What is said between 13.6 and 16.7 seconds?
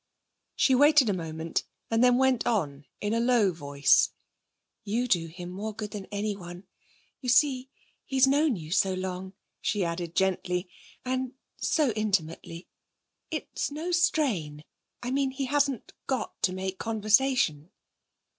no strain I mean he hasn't got to